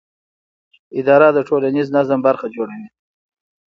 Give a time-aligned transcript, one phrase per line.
[0.99, 2.89] اداره د ټولنیز نظم برخه جوړوي.